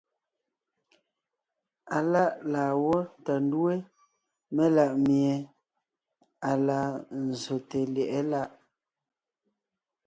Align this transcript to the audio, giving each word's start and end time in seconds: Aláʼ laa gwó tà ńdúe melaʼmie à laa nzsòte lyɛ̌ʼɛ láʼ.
Aláʼ 1.97 2.31
laa 2.51 2.71
gwó 2.81 2.97
tà 3.25 3.33
ńdúe 3.45 3.73
melaʼmie 4.55 5.33
à 6.49 6.51
laa 6.67 6.89
nzsòte 7.25 7.79
lyɛ̌ʼɛ 7.93 8.19
láʼ. 8.31 8.49